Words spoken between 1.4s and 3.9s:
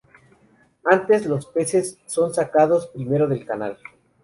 peces son sacados primero del canal.